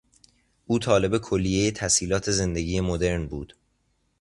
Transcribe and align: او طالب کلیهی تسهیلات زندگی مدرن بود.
او 0.67 0.79
طالب 0.79 1.17
کلیهی 1.17 1.71
تسهیلات 1.71 2.31
زندگی 2.31 2.79
مدرن 2.81 3.25
بود. 3.27 3.53